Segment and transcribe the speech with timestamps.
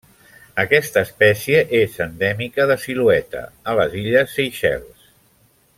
[0.61, 5.07] Aquesta espècie és endèmica de Silueta, a les illes Seychelles.